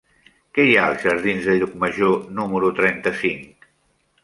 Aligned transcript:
Què 0.57 0.63
hi 0.67 0.71
ha 0.79 0.85
als 0.91 1.03
jardins 1.07 1.45
de 1.51 1.57
Llucmajor 1.59 2.17
número 2.41 2.73
trenta-cinc? 2.83 3.71